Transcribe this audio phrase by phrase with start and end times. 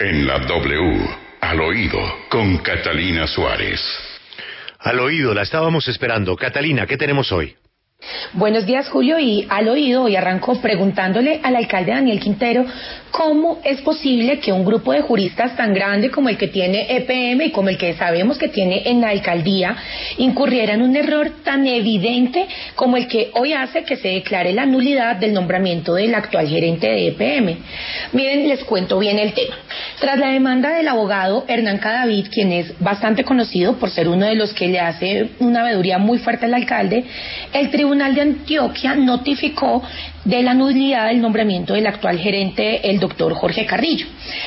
[0.00, 1.10] En la W,
[1.42, 1.98] al oído,
[2.30, 3.78] con Catalina Suárez.
[4.78, 6.34] Al oído, la estábamos esperando.
[6.36, 7.54] Catalina, ¿qué tenemos hoy?
[8.32, 9.18] Buenos días, Julio.
[9.18, 12.64] Y al oído, hoy arrancó preguntándole al alcalde Daniel Quintero
[13.10, 17.42] cómo es posible que un grupo de juristas tan grande como el que tiene EPM
[17.42, 19.76] y como el que sabemos que tiene en la alcaldía
[20.18, 24.64] incurriera en un error tan evidente como el que hoy hace que se declare la
[24.64, 27.58] nulidad del nombramiento del actual gerente de EPM.
[28.12, 29.56] Miren, les cuento bien el tema.
[29.98, 34.36] Tras la demanda del abogado Hernán Cadavid, quien es bastante conocido por ser uno de
[34.36, 37.04] los que le hace una veeduría muy fuerte al alcalde,
[37.52, 39.82] el tribunal Tribunal de Antioquia notificó
[40.24, 44.06] de la nulidad del nombramiento del actual gerente, el doctor Jorge Carrillo.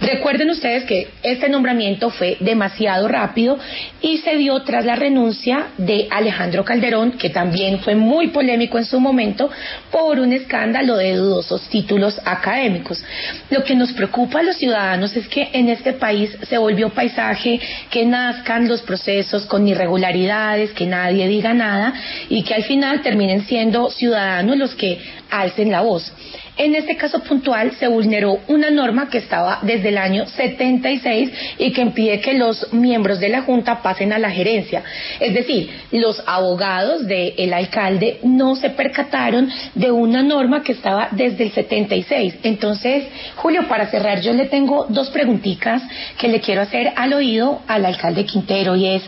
[0.00, 3.58] Recuerden ustedes que este nombramiento fue demasiado rápido
[4.02, 8.84] y se dio tras la renuncia de Alejandro Calderón, que también fue muy polémico en
[8.84, 9.50] su momento
[9.90, 13.02] por un escándalo de dudosos títulos académicos.
[13.50, 17.58] Lo que nos preocupa a los ciudadanos es que en este país se volvió paisaje
[17.90, 21.94] que nazcan los procesos con irregularidades, que nadie diga nada
[22.28, 24.98] y que al final terminen siendo ciudadanos los que
[25.30, 26.12] alcen la voz.
[26.56, 31.72] En este caso puntual se vulneró una norma que estaba desde el año 76 y
[31.72, 34.84] que impide que los miembros de la Junta pasen a la gerencia.
[35.18, 41.44] Es decir, los abogados del alcalde no se percataron de una norma que estaba desde
[41.44, 42.36] el 76.
[42.44, 45.82] Entonces, Julio, para cerrar, yo le tengo dos preguntitas
[46.18, 49.02] que le quiero hacer al oído al alcalde Quintero y es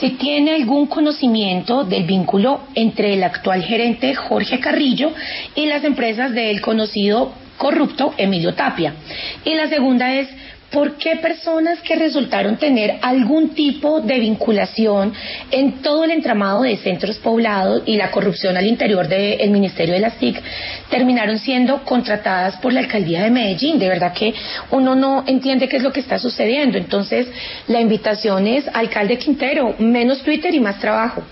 [0.00, 5.12] si tiene algún conocimiento del vínculo entre el actual gerente Jorge Carrillo
[5.54, 8.94] y las empresas del conocido corrupto Emilio Tapia.
[9.44, 10.28] Y la segunda es,
[10.70, 15.12] ¿por qué personas que resultaron tener algún tipo de vinculación
[15.50, 20.00] en todo el entramado de centros poblados y la corrupción al interior del Ministerio de
[20.00, 20.40] las TIC
[20.90, 23.78] terminaron siendo contratadas por la alcaldía de Medellín?
[23.78, 24.34] De verdad que
[24.70, 26.76] uno no entiende qué es lo que está sucediendo.
[26.78, 27.26] Entonces,
[27.68, 31.22] la invitación es, alcalde Quintero, menos Twitter y más trabajo.